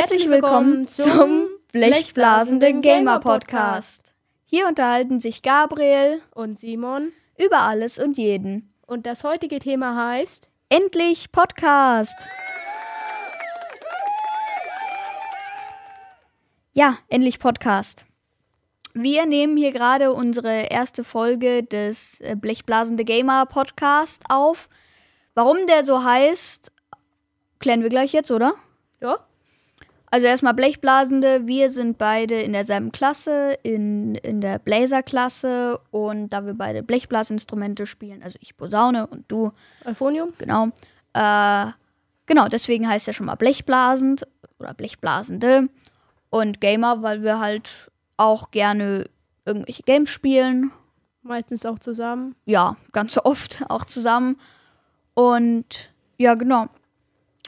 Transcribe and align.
Herzlich 0.00 0.30
willkommen 0.30 0.86
zum 0.86 1.48
Blechblasenden 1.72 2.82
Gamer 2.82 3.18
Podcast. 3.18 4.14
Hier 4.44 4.68
unterhalten 4.68 5.18
sich 5.18 5.42
Gabriel 5.42 6.22
und 6.36 6.56
Simon 6.56 7.10
über 7.36 7.62
alles 7.62 7.98
und 7.98 8.16
jeden. 8.16 8.72
Und 8.86 9.06
das 9.06 9.24
heutige 9.24 9.58
Thema 9.58 9.96
heißt 10.10 10.48
Endlich 10.68 11.32
Podcast. 11.32 12.14
Ja, 16.74 16.98
endlich 17.08 17.40
Podcast. 17.40 18.06
Wir 18.94 19.26
nehmen 19.26 19.56
hier 19.56 19.72
gerade 19.72 20.12
unsere 20.12 20.70
erste 20.70 21.02
Folge 21.02 21.64
des 21.64 22.20
äh, 22.20 22.36
Blechblasende 22.36 23.04
Gamer 23.04 23.46
Podcast 23.46 24.22
auf. 24.28 24.68
Warum 25.34 25.66
der 25.66 25.84
so 25.84 26.04
heißt, 26.04 26.70
klären 27.58 27.82
wir 27.82 27.88
gleich 27.88 28.12
jetzt, 28.12 28.30
oder? 28.30 28.54
Ja. 29.00 29.27
Also 30.10 30.26
erstmal 30.26 30.54
Blechblasende, 30.54 31.46
wir 31.46 31.70
sind 31.70 31.98
beide 31.98 32.40
in 32.40 32.52
derselben 32.54 32.92
Klasse, 32.92 33.58
in, 33.62 34.14
in 34.16 34.40
der 34.40 34.58
Blazer-Klasse 34.58 35.78
und 35.90 36.30
da 36.30 36.46
wir 36.46 36.54
beide 36.54 36.82
Blechblasinstrumente 36.82 37.86
spielen, 37.86 38.22
also 38.22 38.38
ich 38.40 38.56
Posaune 38.56 39.06
und 39.06 39.24
du 39.28 39.52
Euphonium. 39.84 40.32
Genau. 40.38 40.68
Äh, 41.12 41.66
genau, 42.26 42.48
deswegen 42.48 42.88
heißt 42.88 43.06
er 43.06 43.14
schon 43.14 43.26
mal 43.26 43.34
Blechblasend 43.34 44.26
oder 44.58 44.72
Blechblasende 44.72 45.68
und 46.30 46.60
Gamer, 46.60 47.02
weil 47.02 47.22
wir 47.22 47.38
halt 47.38 47.90
auch 48.16 48.50
gerne 48.50 49.10
irgendwelche 49.44 49.82
Games 49.82 50.10
spielen. 50.10 50.72
Meistens 51.22 51.66
auch 51.66 51.78
zusammen. 51.78 52.34
Ja, 52.46 52.76
ganz 52.92 53.18
oft 53.18 53.62
auch 53.68 53.84
zusammen. 53.84 54.36
Und 55.14 55.90
ja, 56.16 56.34
genau. 56.34 56.68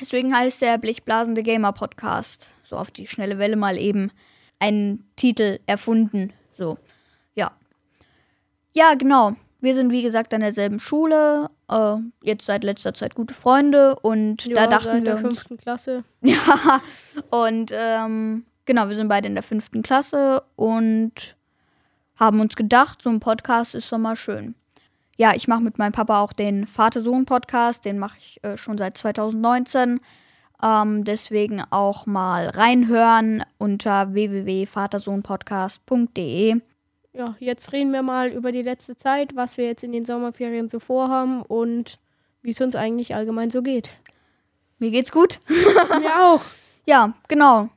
Deswegen 0.00 0.34
heißt 0.36 0.60
der 0.62 0.78
Blechblasende 0.78 1.42
Gamer 1.42 1.72
Podcast. 1.72 2.54
So 2.64 2.76
auf 2.76 2.90
die 2.90 3.06
schnelle 3.06 3.38
Welle 3.38 3.56
mal 3.56 3.78
eben 3.78 4.10
einen 4.58 5.08
Titel 5.16 5.58
erfunden. 5.66 6.32
So, 6.58 6.78
ja. 7.34 7.52
Ja, 8.74 8.94
genau. 8.94 9.36
Wir 9.60 9.74
sind 9.74 9.90
wie 9.90 10.02
gesagt 10.02 10.34
an 10.34 10.40
derselben 10.42 10.80
Schule. 10.80 11.50
Äh, 11.70 11.96
jetzt 12.22 12.46
seit 12.46 12.62
letzter 12.62 12.94
Zeit 12.94 13.14
gute 13.14 13.34
Freunde. 13.34 13.98
Und 14.00 14.44
Ja, 14.44 14.54
da 14.54 14.66
dachten 14.66 14.84
seit 14.86 14.94
wir 14.96 15.00
der 15.02 15.16
uns. 15.16 15.22
fünften 15.38 15.56
Klasse. 15.56 16.04
Ja, 16.22 16.80
und 17.30 17.70
ähm, 17.74 18.44
genau, 18.64 18.88
wir 18.88 18.96
sind 18.96 19.08
beide 19.08 19.26
in 19.28 19.34
der 19.34 19.42
fünften 19.42 19.82
Klasse 19.82 20.42
und 20.56 21.36
haben 22.16 22.40
uns 22.40 22.56
gedacht, 22.56 23.00
so 23.02 23.10
ein 23.10 23.20
Podcast 23.20 23.74
ist 23.74 23.90
doch 23.92 23.98
mal 23.98 24.16
schön. 24.16 24.54
Ja, 25.16 25.34
ich 25.34 25.48
mache 25.48 25.62
mit 25.62 25.78
meinem 25.78 25.92
Papa 25.92 26.20
auch 26.20 26.32
den 26.32 26.66
Vater-Sohn-Podcast, 26.66 27.84
den 27.84 27.98
mache 27.98 28.18
ich 28.18 28.40
äh, 28.42 28.56
schon 28.56 28.78
seit 28.78 28.96
2019. 28.98 30.00
Ähm, 30.62 31.04
deswegen 31.04 31.62
auch 31.70 32.06
mal 32.06 32.48
reinhören 32.48 33.44
unter 33.58 34.14
www.vatersohnpodcast.de. 34.14 36.60
Ja, 37.12 37.34
jetzt 37.38 37.72
reden 37.72 37.92
wir 37.92 38.02
mal 38.02 38.28
über 38.28 38.52
die 38.52 38.62
letzte 38.62 38.96
Zeit, 38.96 39.34
was 39.34 39.56
wir 39.56 39.66
jetzt 39.66 39.82
in 39.84 39.92
den 39.92 40.04
Sommerferien 40.04 40.68
so 40.68 40.80
vorhaben 40.80 41.40
und 41.42 41.98
wie 42.42 42.50
es 42.50 42.60
uns 42.60 42.76
eigentlich 42.76 43.14
allgemein 43.14 43.48
so 43.50 43.62
geht. 43.62 43.90
Mir 44.78 44.90
geht's 44.90 45.12
gut. 45.12 45.40
Mir 45.48 46.22
auch. 46.22 46.42
Ja, 46.88 47.14
genau. 47.26 47.68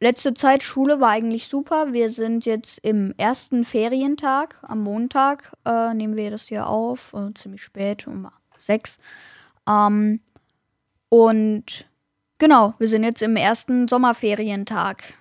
Letzte 0.00 0.32
Zeit 0.34 0.62
Schule 0.62 1.00
war 1.00 1.10
eigentlich 1.10 1.48
super. 1.48 1.92
Wir 1.92 2.10
sind 2.10 2.46
jetzt 2.46 2.78
im 2.82 3.14
ersten 3.16 3.64
Ferientag. 3.64 4.56
Am 4.62 4.80
Montag 4.80 5.52
äh, 5.66 5.92
nehmen 5.92 6.16
wir 6.16 6.30
das 6.30 6.46
hier 6.46 6.68
auf. 6.68 7.12
Äh, 7.14 7.34
ziemlich 7.34 7.62
spät, 7.62 8.06
um 8.06 8.28
sechs. 8.56 8.98
Ähm, 9.68 10.20
und 11.08 11.86
genau, 12.38 12.74
wir 12.78 12.86
sind 12.86 13.02
jetzt 13.02 13.22
im 13.22 13.34
ersten 13.34 13.88
Sommerferientag. 13.88 15.14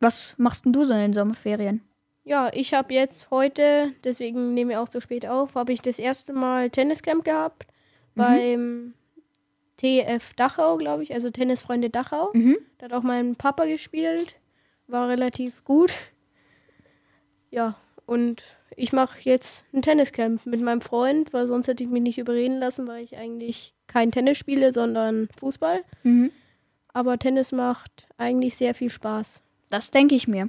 Was 0.00 0.34
machst 0.36 0.66
denn 0.66 0.74
du 0.74 0.84
so 0.84 0.92
in 0.92 1.00
den 1.00 1.14
Sommerferien? 1.14 1.80
Ja, 2.24 2.50
ich 2.52 2.74
habe 2.74 2.92
jetzt 2.92 3.30
heute, 3.30 3.92
deswegen 4.04 4.52
nehmen 4.52 4.68
wir 4.68 4.82
auch 4.82 4.92
so 4.92 5.00
spät 5.00 5.26
auf, 5.26 5.54
habe 5.54 5.72
ich 5.72 5.80
das 5.80 5.98
erste 5.98 6.34
Mal 6.34 6.68
Tenniscamp 6.68 7.24
gehabt 7.24 7.66
beim 8.14 8.92
TF 9.78 10.34
Dachau, 10.34 10.76
glaube 10.76 11.02
ich, 11.02 11.14
also 11.14 11.30
Tennisfreunde 11.30 11.88
Dachau. 11.88 12.30
Mhm. 12.34 12.58
Da 12.78 12.84
hat 12.84 12.92
auch 12.92 13.02
mein 13.02 13.36
Papa 13.36 13.64
gespielt. 13.64 14.34
War 14.86 15.08
relativ 15.08 15.64
gut. 15.64 15.94
Ja, 17.50 17.76
und 18.04 18.42
ich 18.76 18.92
mache 18.92 19.18
jetzt 19.22 19.64
ein 19.72 19.82
Tenniscamp 19.82 20.44
mit 20.46 20.60
meinem 20.60 20.80
Freund, 20.80 21.32
weil 21.32 21.46
sonst 21.46 21.68
hätte 21.68 21.84
ich 21.84 21.90
mich 21.90 22.02
nicht 22.02 22.18
überreden 22.18 22.58
lassen, 22.58 22.86
weil 22.86 23.02
ich 23.02 23.16
eigentlich 23.16 23.74
kein 23.86 24.10
Tennis 24.10 24.38
spiele, 24.38 24.72
sondern 24.72 25.28
Fußball. 25.38 25.84
Mhm. 26.02 26.30
Aber 26.92 27.18
Tennis 27.18 27.52
macht 27.52 28.08
eigentlich 28.16 28.56
sehr 28.56 28.74
viel 28.74 28.90
Spaß. 28.90 29.40
Das 29.70 29.90
denke 29.90 30.14
ich 30.14 30.26
mir. 30.26 30.48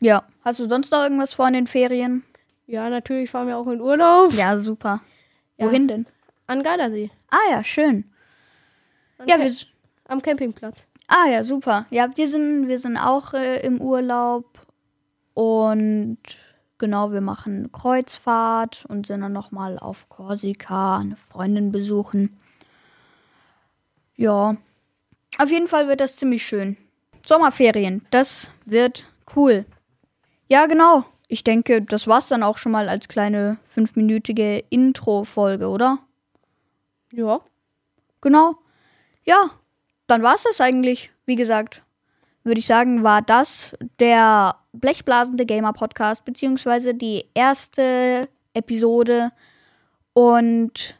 Ja. 0.00 0.24
Hast 0.44 0.58
du 0.58 0.66
sonst 0.66 0.90
noch 0.90 1.02
irgendwas 1.02 1.32
vor 1.32 1.48
in 1.48 1.54
den 1.54 1.66
Ferien? 1.66 2.24
Ja, 2.66 2.88
natürlich 2.88 3.30
fahren 3.30 3.48
wir 3.48 3.58
auch 3.58 3.66
in 3.66 3.80
Urlaub. 3.80 4.32
Ja, 4.32 4.58
super. 4.58 5.02
Ja. 5.58 5.66
Wohin 5.66 5.88
denn? 5.88 6.06
An 6.46 6.62
Gardasee. 6.62 7.10
Ah 7.30 7.50
ja, 7.50 7.64
schön. 7.64 8.04
Ja, 9.26 9.36
Ca- 9.36 9.42
wir, 9.44 9.52
am 10.08 10.22
Campingplatz. 10.22 10.86
Ah 11.08 11.28
ja, 11.28 11.44
super. 11.44 11.86
Ja, 11.90 12.08
wir 12.16 12.28
sind, 12.28 12.68
wir 12.68 12.78
sind 12.78 12.96
auch 12.96 13.34
äh, 13.34 13.60
im 13.66 13.80
Urlaub 13.80 14.66
und 15.34 16.18
genau, 16.78 17.12
wir 17.12 17.20
machen 17.20 17.58
eine 17.60 17.68
Kreuzfahrt 17.68 18.84
und 18.88 19.06
sind 19.06 19.20
dann 19.20 19.32
nochmal 19.32 19.78
auf 19.78 20.08
Korsika 20.08 20.98
eine 20.98 21.16
Freundin 21.16 21.72
besuchen. 21.72 22.38
Ja, 24.16 24.56
auf 25.38 25.50
jeden 25.50 25.68
Fall 25.68 25.88
wird 25.88 26.00
das 26.00 26.16
ziemlich 26.16 26.46
schön. 26.46 26.76
Sommerferien, 27.26 28.04
das 28.10 28.50
wird 28.64 29.06
cool. 29.36 29.64
Ja, 30.48 30.66
genau. 30.66 31.04
Ich 31.28 31.44
denke, 31.44 31.80
das 31.80 32.06
war's 32.06 32.28
dann 32.28 32.42
auch 32.42 32.58
schon 32.58 32.72
mal 32.72 32.88
als 32.88 33.08
kleine 33.08 33.56
fünfminütige 33.64 34.64
Intro-Folge, 34.68 35.68
oder? 35.68 35.98
Ja. 37.10 37.40
Genau. 38.20 38.56
Ja, 39.24 39.50
dann 40.06 40.22
war 40.22 40.34
es 40.34 40.44
das 40.44 40.60
eigentlich. 40.60 41.10
Wie 41.26 41.36
gesagt, 41.36 41.82
würde 42.44 42.58
ich 42.58 42.66
sagen, 42.66 43.02
war 43.02 43.22
das 43.22 43.76
der 44.00 44.56
Blechblasende 44.72 45.46
Gamer 45.46 45.72
Podcast, 45.72 46.24
beziehungsweise 46.24 46.94
die 46.94 47.24
erste 47.34 48.28
Episode. 48.54 49.30
Und 50.12 50.96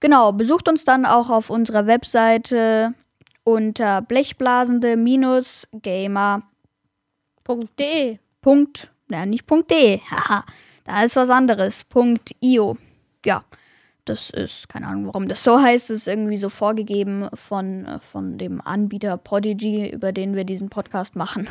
genau, 0.00 0.32
besucht 0.32 0.68
uns 0.68 0.84
dann 0.84 1.06
auch 1.06 1.30
auf 1.30 1.48
unserer 1.50 1.86
Webseite 1.86 2.94
unter 3.44 4.02
blechblasende-gamer. 4.02 6.42
.de. 7.78 8.18
Punkt, 8.40 8.90
na, 9.06 9.24
nicht 9.24 9.48
.de. 9.70 10.00
Haha, 10.10 10.44
da 10.84 11.04
ist 11.04 11.14
was 11.14 11.30
anderes. 11.30 11.86
.io. 12.40 12.76
Ja, 13.24 13.44
das 14.06 14.30
ist, 14.30 14.68
keine 14.68 14.86
Ahnung, 14.86 15.06
warum 15.06 15.28
das 15.28 15.42
so 15.44 15.60
heißt. 15.60 15.90
Das 15.90 15.98
ist 15.98 16.08
irgendwie 16.08 16.36
so 16.38 16.48
vorgegeben 16.48 17.28
von, 17.34 17.84
äh, 17.84 17.98
von 18.00 18.38
dem 18.38 18.60
Anbieter 18.60 19.16
Prodigy, 19.18 19.90
über 19.90 20.12
den 20.12 20.34
wir 20.34 20.44
diesen 20.44 20.70
Podcast 20.70 21.14
machen. 21.16 21.46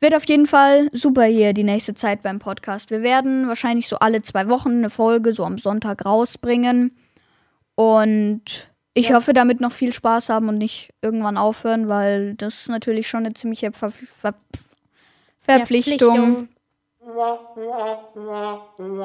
Wird 0.00 0.14
auf 0.14 0.28
jeden 0.28 0.46
Fall 0.46 0.88
super 0.92 1.24
hier 1.24 1.52
die 1.52 1.62
nächste 1.64 1.94
Zeit 1.94 2.22
beim 2.22 2.38
Podcast. 2.38 2.90
Wir 2.90 3.02
werden 3.02 3.46
wahrscheinlich 3.48 3.86
so 3.88 3.96
alle 4.00 4.20
zwei 4.22 4.48
Wochen 4.48 4.70
eine 4.72 4.90
Folge 4.90 5.32
so 5.32 5.44
am 5.44 5.56
Sonntag 5.56 6.04
rausbringen. 6.04 6.96
Und 7.74 8.68
ich 8.94 9.08
Ja. 9.08 9.16
hoffe, 9.16 9.32
damit 9.32 9.60
noch 9.60 9.72
viel 9.72 9.92
Spaß 9.92 10.28
haben 10.28 10.48
und 10.48 10.58
nicht 10.58 10.90
irgendwann 11.02 11.36
aufhören, 11.36 11.88
weil 11.88 12.34
das 12.34 12.54
ist 12.62 12.68
natürlich 12.68 13.08
schon 13.08 13.24
eine 13.24 13.34
ziemliche 13.34 13.72
Ver 13.72 13.90
Ver 13.90 14.34
Verpflichtung. 15.40 16.48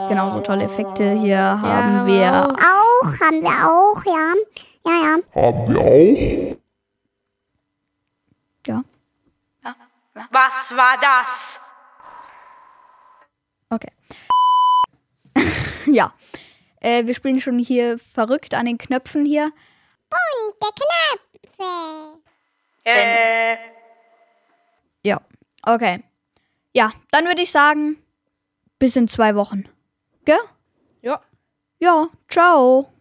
Genau, 0.10 0.32
so 0.32 0.40
tolle 0.42 0.64
Effekte 0.64 1.12
hier 1.12 1.40
haben 1.40 2.06
wir. 2.08 2.32
Auch, 2.32 3.20
haben 3.22 3.42
wir 3.42 3.70
auch, 3.70 4.06
ja. 4.06 4.34
Ja, 4.86 4.94
ja. 5.04 5.18
Haben 5.36 5.74
wir 5.74 5.82
auch? 5.82 6.56
Ja, 8.68 8.84
Was 10.32 10.76
war 10.76 10.98
das? 11.00 11.60
okay. 13.70 13.92
ja. 15.86 16.14
Äh, 16.82 17.06
wir 17.06 17.14
spielen 17.14 17.42
schon 17.42 17.60
hier 17.60 18.00
verrückt 18.00 18.54
an 18.54 18.66
den 18.66 18.78
Knöpfen 18.78 19.26
hier. 19.26 19.52
Der 20.62 20.72
Knöpfe. 20.72 22.20
Äh, 22.86 23.58
Ja, 25.04 25.20
okay. 25.64 26.04
Ja, 26.74 26.92
dann 27.12 27.26
würde 27.26 27.42
ich 27.42 27.52
sagen, 27.52 27.98
bis 28.78 28.96
in 28.96 29.08
zwei 29.08 29.36
Wochen. 29.36 29.68
Gell? 30.26 30.40
Ja. 31.02 31.22
Ja, 31.80 32.10
ciao. 32.30 32.92